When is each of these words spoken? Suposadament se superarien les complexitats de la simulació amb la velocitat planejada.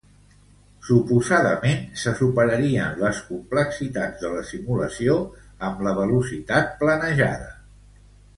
Suposadament 0.85 1.83
se 2.03 2.13
superarien 2.21 2.97
les 3.03 3.19
complexitats 3.27 4.25
de 4.25 4.33
la 4.37 4.41
simulació 4.53 5.19
amb 5.69 5.85
la 5.89 5.95
velocitat 6.01 6.75
planejada. 6.83 7.55